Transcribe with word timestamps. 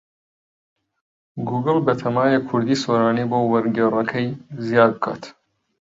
گووگڵ 1.47 1.77
بەتەمایە 1.85 2.39
کوردیی 2.47 2.81
سۆرانی 2.83 3.29
بۆ 3.31 3.39
وەرگێڕەکەی 3.51 4.27
زیاد 4.67 4.91
بکات. 4.97 5.23